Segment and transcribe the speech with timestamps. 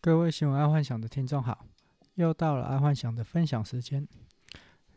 [0.00, 1.66] 各位新闻爱幻想的听众好，
[2.14, 4.06] 又到了爱幻想的分享时间。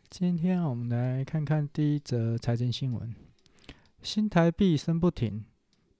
[0.08, 3.12] 今天我们来看看第一则财经新闻：
[4.00, 5.44] 新台币升不停，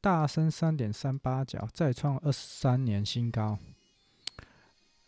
[0.01, 3.59] 大升三点三八角，再创二十三年新高。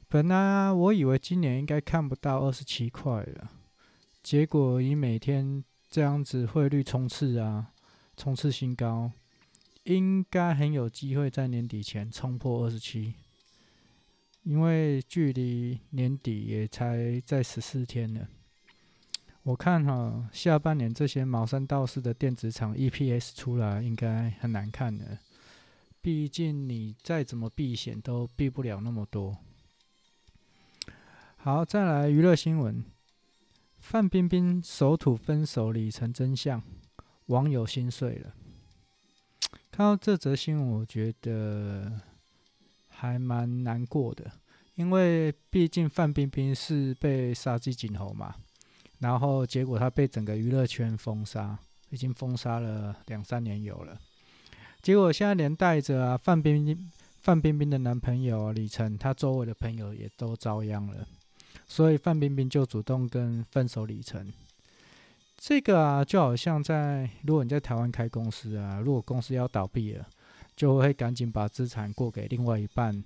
[0.09, 3.49] 本来，我以为今年应该看不到二十七块了，
[4.25, 7.71] 结果以每天这样子汇率冲刺啊，
[8.17, 9.13] 冲刺新高，
[9.85, 13.15] 应该很有机会在年底前冲破二十七。
[14.45, 18.29] 因为距离年底也才在十四天了，
[19.43, 25.19] 我看哈，下半年这些毛三到四的电子厂 EPS 出来应该很难看的，
[26.03, 29.39] 毕竟你再怎么避险都避不了那么多。
[31.37, 32.85] 好，再来娱乐新闻，
[33.79, 36.63] 范冰冰首吐分手里程真相，
[37.27, 38.35] 网友心碎了。
[39.71, 42.14] 看到这则新闻，我觉得。
[42.97, 44.31] 还蛮难过的，
[44.77, 48.35] 因为毕竟范冰冰是被杀鸡儆猴嘛，
[49.01, 51.59] 然后结果她被整个娱乐圈封杀，
[51.91, 53.99] 已经封杀了两三年有了。
[54.81, 61.07] 结果现在连带着啊范冰冰范冰冰的男朋友李晨，他周围的朋友也都遭殃了，
[61.67, 64.33] 所以范冰冰就主动跟分手李晨。
[65.37, 70.07] 这个啊就好像在如果你在台湾开公司啊，如果公司要倒闭了。
[70.57, 73.03] 就会赶紧把资产过给另外一半，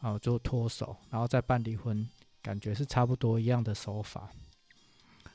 [0.00, 2.08] 啊，做脱手，然后再办离婚，
[2.42, 4.30] 感觉是差不多一样的手法。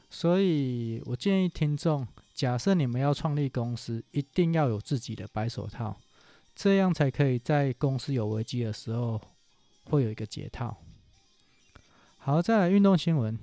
[0.09, 5.97] 所以我建议听众，假设你们要创立公司，一定要有自己的白手套，
[6.55, 9.19] 这样才可以在公司有危机的时候
[9.85, 10.77] 会有一个解套。
[12.17, 13.39] 好，再来运动新闻，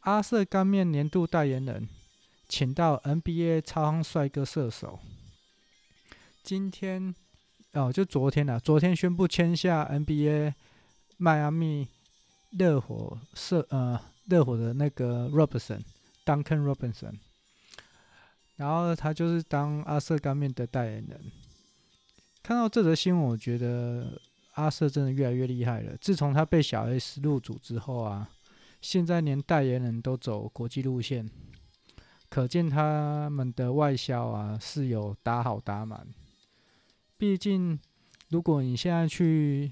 [0.00, 1.88] 阿瑟干面年度代言人，
[2.48, 5.00] 请到 NBA 超夯帅哥射手，
[6.42, 7.14] 今天。
[7.74, 10.52] 哦，就昨天呐，昨天宣布签下 NBA
[11.16, 11.88] 迈阿密
[12.50, 17.14] 热火社呃热火的那个 Robinson，Duncan Robinson，
[18.56, 21.32] 然后他就是当阿瑟干面的代言人。
[22.42, 24.20] 看到这则新闻，我觉得
[24.52, 25.96] 阿瑟真的越来越厉害了。
[25.98, 28.28] 自从他被小 S 入主之后啊，
[28.82, 31.26] 现在连代言人都走国际路线，
[32.28, 36.06] 可见他们的外销啊是有打好打满。
[37.22, 37.78] 毕竟，
[38.30, 39.70] 如果你现在去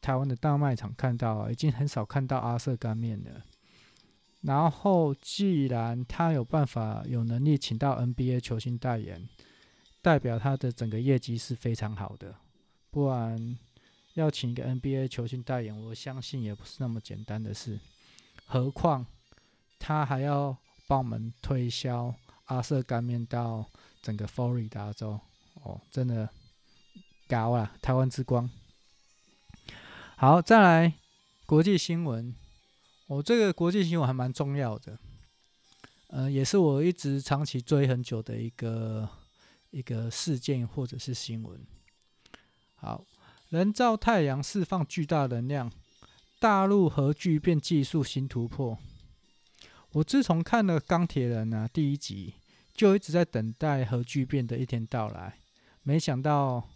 [0.00, 3.40] 台湾的大卖场看到，已经很少看到阿瑟干面了。
[4.40, 9.28] 然后，既然他有办法、有能力请到 NBA 球星代言，
[10.00, 12.34] 代表他的整个业绩是非常好的。
[12.90, 13.56] 不然，
[14.14, 17.78] 要请一个 NBA 球星代言，我相信也不是那么简单的事。
[18.44, 19.06] 何况，
[19.78, 20.56] 他还要
[20.88, 22.12] 帮我们推销
[22.46, 23.64] 阿瑟干面到
[24.02, 25.20] 整个佛罗里达州。
[25.62, 26.28] 哦，真的。
[27.32, 27.74] 搞啊！
[27.80, 28.50] 台湾之光。
[30.16, 30.92] 好，再来
[31.46, 32.34] 国际新闻。
[33.06, 34.98] 我、哦、这个国际新闻还蛮重要的，
[36.08, 39.08] 呃，也是我一直长期追很久的一个
[39.70, 41.58] 一个事件或者是新闻。
[42.74, 43.02] 好，
[43.48, 45.72] 人造太阳释放巨大能量，
[46.38, 48.76] 大陆核聚变技术新突破。
[49.92, 52.34] 我自从看了《钢铁人》啊第一集，
[52.74, 55.38] 就一直在等待核聚变的一天到来，
[55.82, 56.68] 没想到。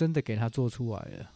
[0.00, 1.30] 真的给他做出来了。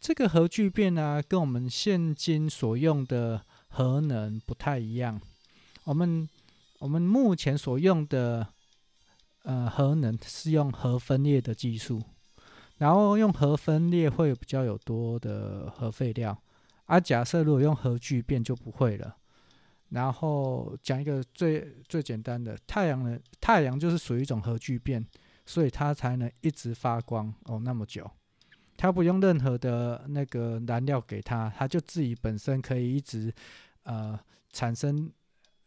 [0.00, 5.20] 这个核聚变呢、跟我们现今所用的核能不太一样。
[5.84, 6.28] 我们
[6.80, 8.48] 我们目前所用的
[9.44, 12.02] 呃核能是用核分裂的技术，
[12.78, 16.36] 然后用核分裂会比较有多的核废料。
[16.86, 19.16] 啊、假设如果用核聚变就不会了。
[19.90, 25.06] 然后讲一个最最简单的，太阳能，太阳就是属于一种核聚变。
[25.46, 28.10] 所以它才能一直发光哦，那么久，
[28.76, 33.32] 它不用任何的那个燃料给它，它就自己本身可以一直
[33.84, 34.18] 呃
[34.52, 35.10] 产生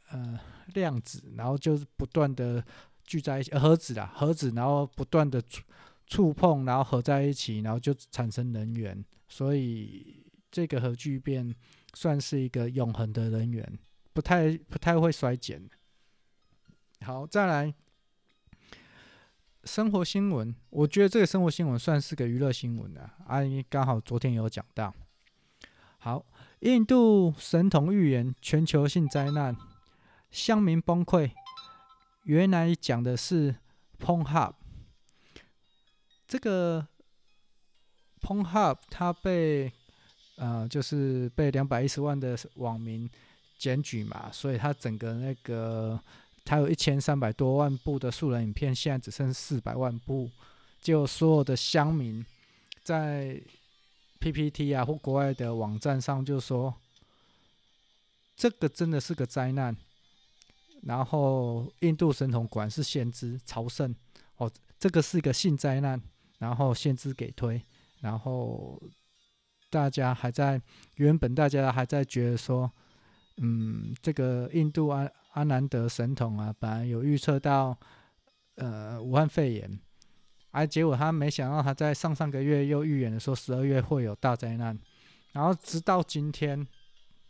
[0.09, 0.37] 呃
[0.73, 2.63] 量子，然后就是不断的
[3.05, 5.63] 聚在一起，呃、核子啦，核子，然后不断的触
[6.05, 9.03] 触碰，然后合在一起，然后就产生能源。
[9.27, 11.55] 所以这个核聚变
[11.93, 13.79] 算是一个永恒的能源，
[14.11, 15.69] 不太不太会衰减。
[17.01, 17.73] 好，再来。
[19.65, 23.13] 生活新闻，我觉得这个生活新闻算是个娱乐新闻啊。
[23.27, 24.93] 阿姨刚好昨天有讲到。
[25.97, 26.25] 好，
[26.61, 29.55] 印度神童预言全球性灾难，
[30.31, 31.31] 乡民崩溃。
[32.23, 33.55] 原来讲的是
[33.99, 34.53] Pornhub。
[36.25, 36.87] 这个
[38.21, 39.71] Pornhub 它被
[40.37, 43.09] 呃，就是被两百一十万的网民
[43.57, 46.01] 检举嘛，所以它整个那个。
[46.49, 50.27] 它有一千三百多万部的素人影片，现在只剩四百万部。
[50.81, 52.25] 就所有的乡民
[52.81, 53.39] 在
[54.19, 56.73] PPT 啊或国外的网站上就说，
[58.35, 59.77] 这个真的是个灾难。
[60.81, 63.93] 然后印度神童果然是先知朝圣，
[64.37, 66.01] 哦，这个是一个性灾难。
[66.39, 67.61] 然后先知给推，
[67.99, 68.81] 然后
[69.69, 70.59] 大家还在
[70.95, 72.71] 原本大家还在觉得说，
[73.37, 77.77] 嗯，这个印度阿阿南德神童啊，本来有预测到
[78.55, 79.79] 呃武汉肺炎。
[80.51, 84.77] 而结果他没想到，他在上上个月又预言了说十二月会有大灾难，
[85.31, 86.67] 然后直到今天，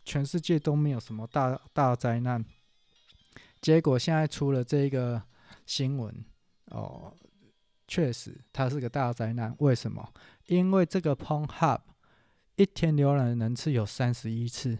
[0.06, 2.42] 全世界都没有什么大大灾难。
[3.60, 5.22] 结果现在出了这个
[5.66, 6.24] 新闻，
[6.68, 7.14] 哦，
[7.86, 9.54] 确实它是个大灾难。
[9.58, 10.14] 为什么？
[10.46, 11.80] 因为这个 Pornhub
[12.56, 14.78] 一天浏览人次有三十一次，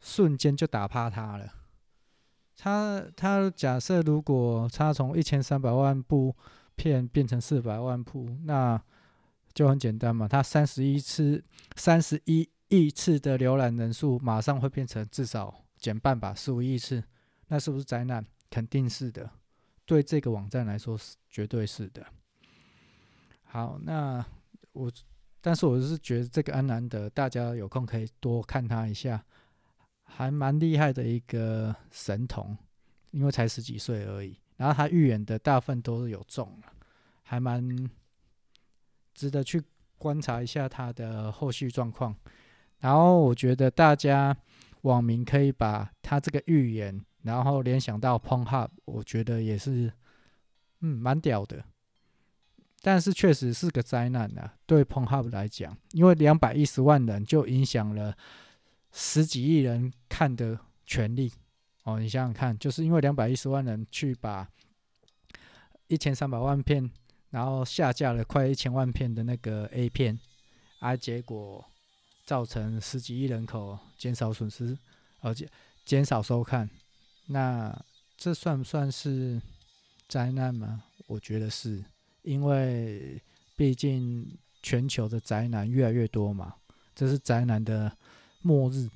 [0.00, 1.54] 瞬间就打趴它了。
[2.58, 6.36] 他他假设如果他从一千三百万部。
[6.78, 8.80] 片变成四百万部，那
[9.52, 10.28] 就很简单嘛。
[10.28, 11.42] 它三十一次、
[11.74, 17.02] 三十一亿次的浏览人数，马上会变成至少减半吧，十五亿次。
[17.48, 18.24] 那是不是灾难？
[18.48, 19.28] 肯定是的。
[19.84, 22.06] 对这个网站来说，是绝对是的。
[23.42, 24.24] 好，那
[24.70, 24.88] 我，
[25.40, 29.24] 但是我是觉得这个安南德，大家有空可以多看他一下，
[30.08, 32.56] 还蛮厉害的一个神童，
[33.12, 34.36] 因为才十几岁而已。
[34.56, 36.72] 然后他预言的大部分都是有中了，
[37.22, 37.88] 还蛮
[39.14, 39.62] 值得去
[39.98, 42.14] 观察一下他的后续状况。
[42.80, 44.36] 然后我觉得大家
[44.82, 49.92] 网民可以把他这个预言，然后联想到 p o n h u b 我觉得也是
[50.80, 51.62] 嗯蛮屌的。
[52.80, 58.16] 但是确实是个灾难啊，对 p o n h u b 来讲，因为两百一十万人就影响了
[58.92, 61.32] 十几亿人看的权利。
[61.84, 64.46] 哦，你想想看，就是因为两百一十万人去把
[65.86, 66.90] 一千三百万片，
[67.30, 70.18] 然后下架了快一千万片的那个 A 片，
[70.80, 71.64] 而、结果
[72.26, 74.76] 造成十几亿人口减少损失，
[75.20, 75.48] 而且
[75.86, 76.68] 减少收看，
[77.28, 77.74] 那
[78.18, 79.40] 这算不算是
[80.08, 80.84] 灾难吗？
[81.06, 81.82] 我觉得是，
[82.20, 83.18] 因为
[83.56, 86.56] 毕竟全球的宅男越来越多嘛，
[86.94, 87.96] 这是宅男的
[88.42, 88.88] 末日。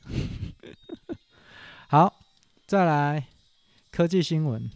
[1.88, 2.18] 好。
[2.64, 3.26] 再来，
[3.90, 4.70] 科技新闻，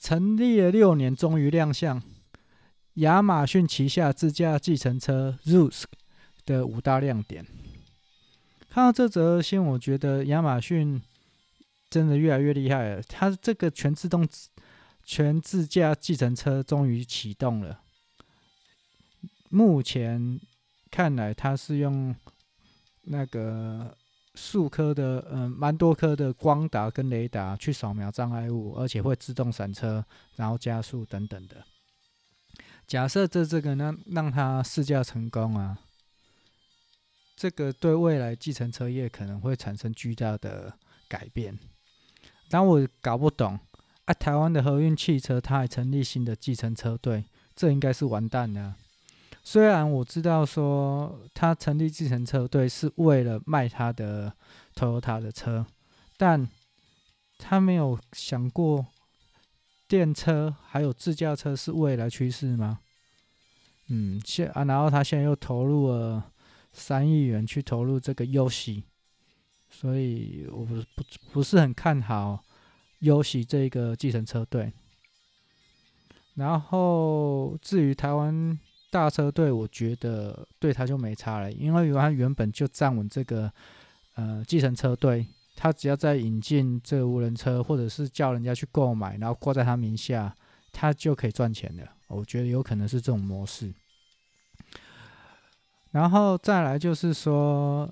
[0.00, 2.02] 成立了六年，终于亮相。
[2.94, 5.84] 亚马逊旗下自驾计程车 Zoox
[6.44, 7.46] 的五大亮点。
[8.68, 11.00] 看到这则新闻，我觉得亚马逊
[11.88, 13.02] 真的越来越厉害了。
[13.02, 14.28] 它这个全自动、
[15.04, 17.80] 全自驾计程车终于启动了。
[19.50, 20.40] 目前
[20.90, 22.12] 看来，它是用
[23.02, 23.96] 那个。
[24.36, 30.04] 数颗的，嗯，蛮多颗的光达跟雷达去扫描障碍物，而且会自动闪车，
[30.36, 31.64] 然后加速等等的。
[32.86, 35.80] 假设这这个呢，让它试驾成功啊，
[37.34, 40.74] 这个对未来计程车业可能会产生巨大的
[41.08, 41.58] 改变。
[42.48, 43.58] 但我搞不懂
[44.04, 47.24] 啊，台湾的和运汽车它还成立新的计程车队，
[47.56, 48.76] 这应该是完蛋了。
[49.42, 54.32] 虽然我知道说他成立计程车队是为了卖他的
[54.74, 55.66] Toyota 的车，
[56.16, 56.46] 但
[57.38, 58.86] 他没有想过
[59.88, 62.80] 电车还有自驾车是未来趋势吗？
[63.88, 66.30] 嗯，现啊，然后他现在又投入了
[66.72, 68.84] 三亿元去投入这个优喜
[69.70, 72.44] 所以我不不不是很看好
[73.00, 74.72] 优喜这个计程车队。
[76.34, 78.56] 然后至于台湾。
[78.90, 83.50] 大车队，我觉得对他就没差了，因为他原本就站稳这个
[84.16, 90.34] 呃计程车队，他只要再引进这无人车，或者是叫人家去购买，然后挂在他名下，
[90.72, 91.88] 他就可以赚钱的。
[92.08, 93.72] 我觉得有可能是这种模式。
[95.92, 97.88] 然后再来就是说，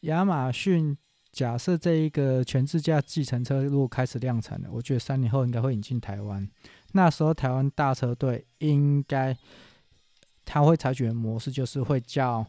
[0.00, 0.96] 亚马逊
[1.32, 6.46] 假设这一个全自驾计程车如果开始量产了，我觉得三年后应该会引进台湾。
[6.92, 9.36] 那时候台湾大车队应该
[10.44, 12.46] 他会采取的模式，就是会叫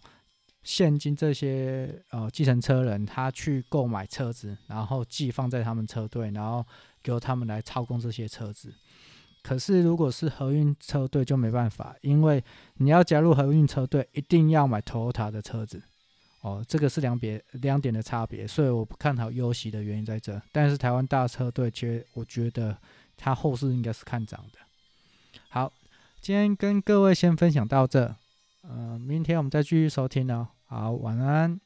[0.64, 6.66] 现今这些呃计程车人，他去购买车子，然后寄放在他们车队，然后
[7.04, 8.74] 由他们来操控这些车子。
[9.44, 12.42] 可是如果是合运车队就没办法，因为
[12.76, 15.84] 你要加入合运车队，一定要买 Toyota 的车子。
[16.42, 20.42] 哦，这个是两别两点的差别，所以我不看好优息的原因在这。
[20.54, 22.78] 但是台湾大车队，其实我觉得。
[23.22, 24.60] 它后市应该是看涨的。
[25.50, 25.72] 好，
[26.22, 28.16] 今天跟各位先分享到这，
[28.62, 30.48] 呃，明天我们再继续收听哦。
[30.66, 31.60] 好，晚安。